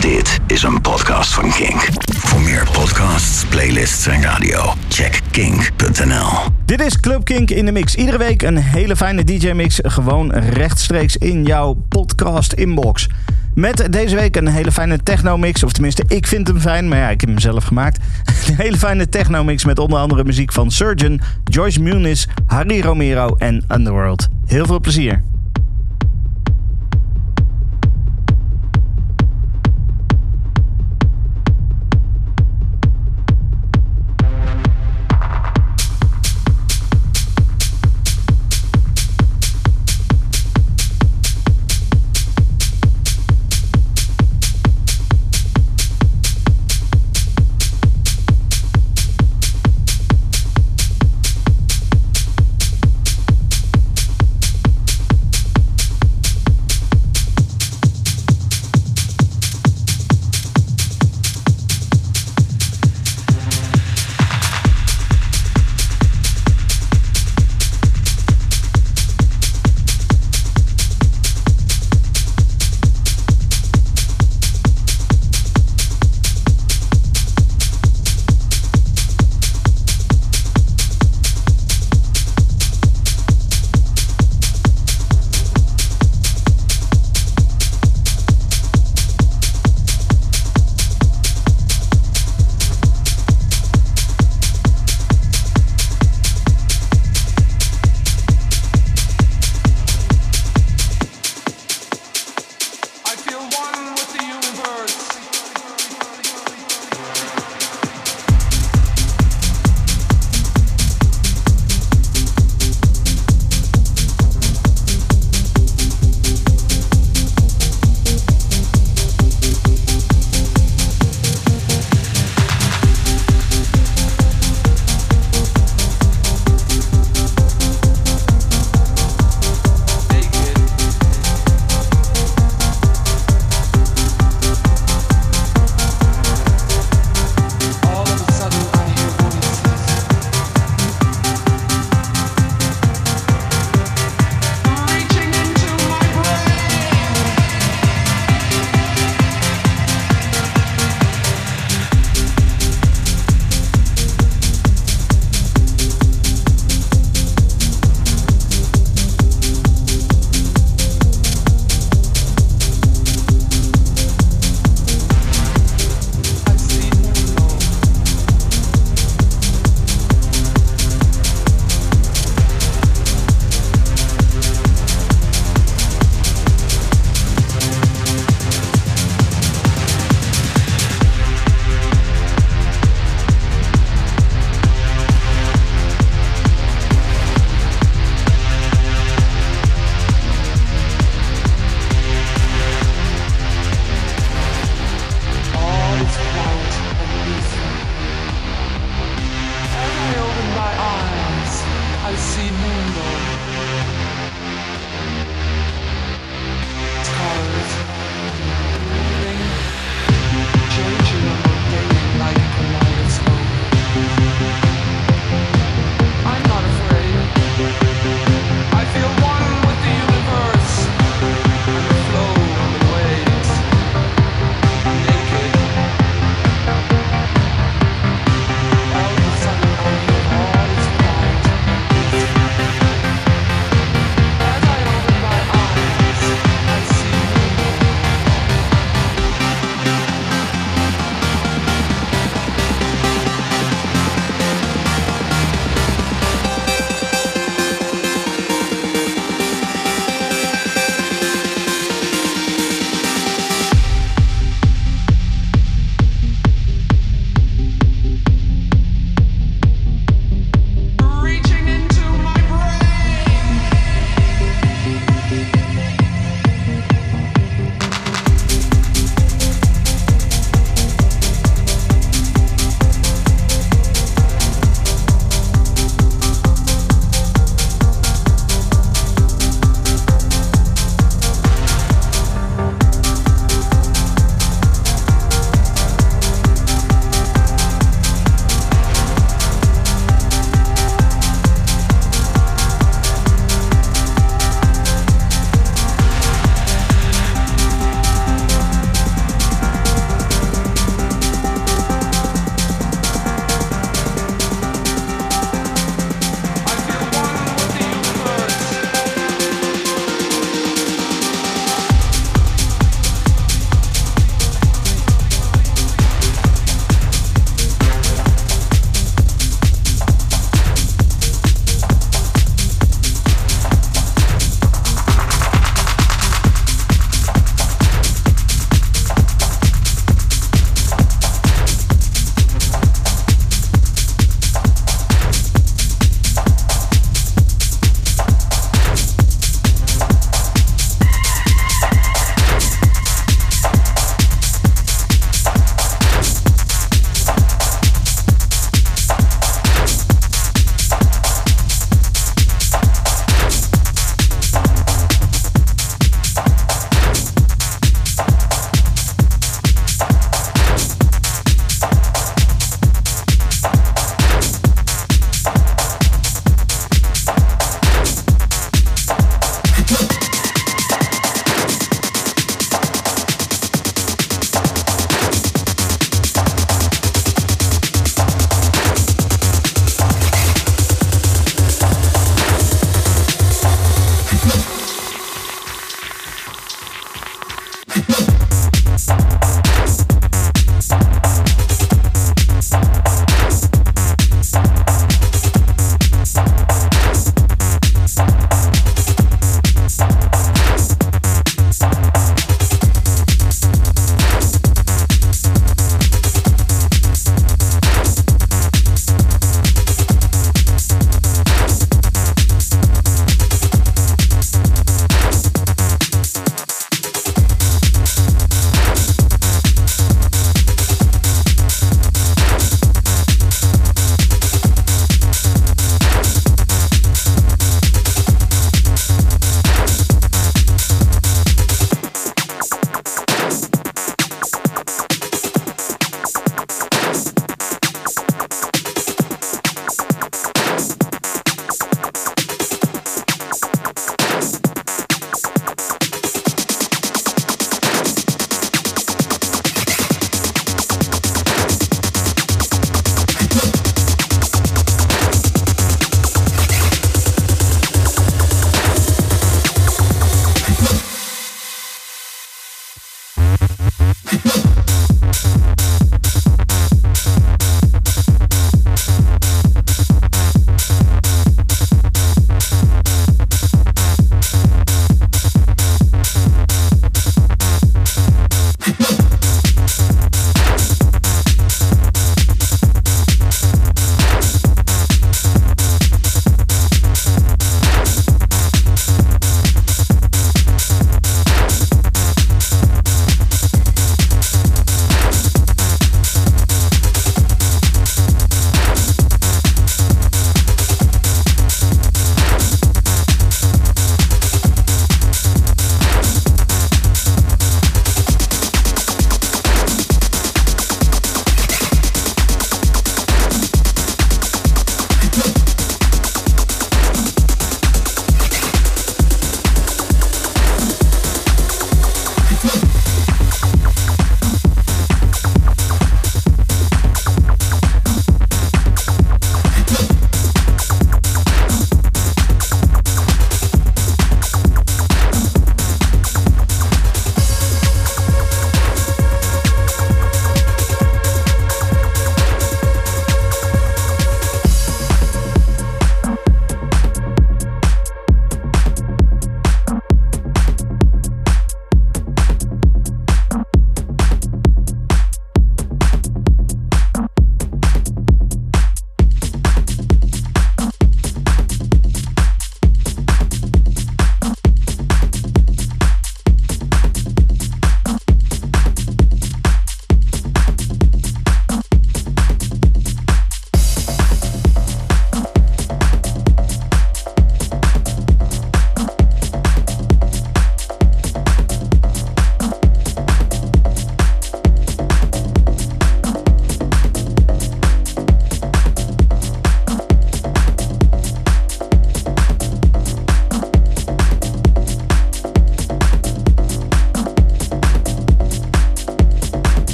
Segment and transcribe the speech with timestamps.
[0.00, 1.88] Dit is een podcast van Kink.
[2.16, 6.28] Voor meer podcasts, playlists en radio, check kink.nl.
[6.64, 7.94] Dit is Club Kink in de Mix.
[7.94, 9.78] Iedere week een hele fijne DJ-mix.
[9.82, 13.08] Gewoon rechtstreeks in jouw podcast-inbox.
[13.54, 15.62] Met deze week een hele fijne techno-mix.
[15.62, 17.98] Of tenminste, ik vind hem fijn, maar ja, ik heb hem zelf gemaakt.
[18.48, 23.64] Een hele fijne techno-mix met onder andere muziek van Surgeon, Joyce Muniz, Harry Romero en
[23.68, 24.28] Underworld.
[24.46, 25.22] Heel veel plezier.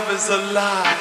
[0.00, 0.99] Love is alive.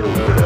[0.00, 0.37] Thank you.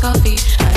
[0.00, 0.67] coffee.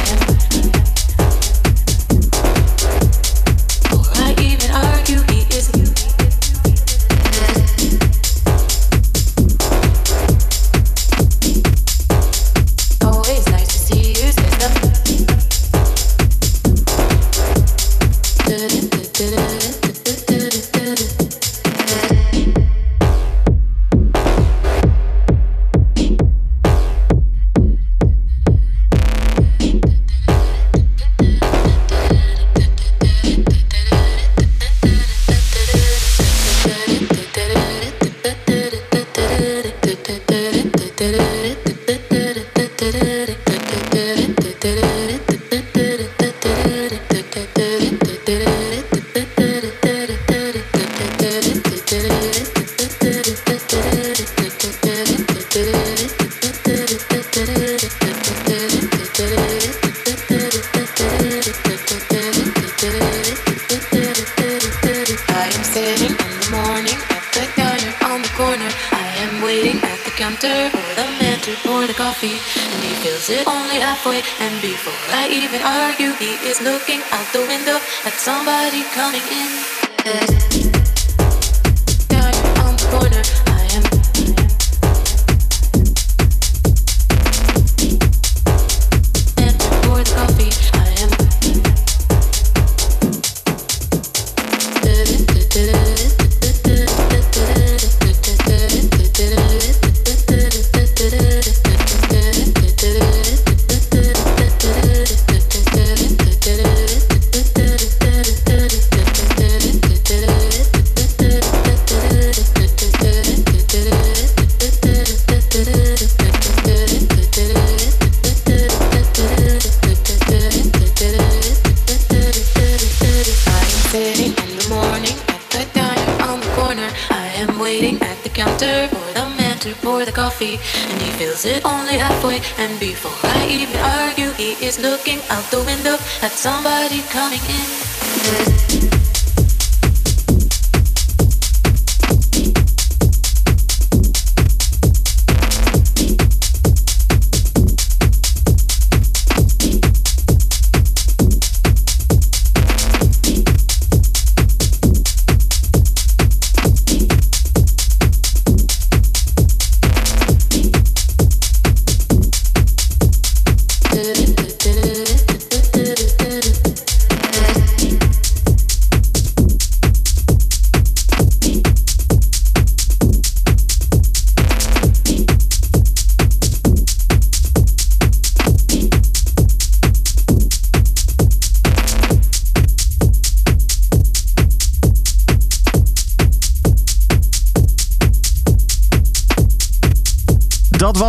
[130.41, 132.41] and he feels it only halfway.
[132.57, 139.10] And before I even argue, he is looking out the window at somebody coming in.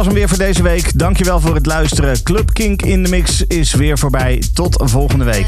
[0.05, 0.99] was hem weer voor deze week.
[0.99, 2.23] Dankjewel voor het luisteren.
[2.23, 4.43] Club Kink in de Mix is weer voorbij.
[4.55, 5.47] Tot volgende week.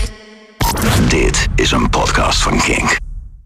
[1.09, 3.04] Dit is een podcast van Kink.